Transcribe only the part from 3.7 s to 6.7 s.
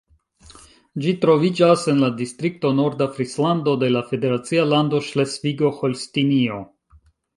de la federacia lando Ŝlesvigo-Holstinio.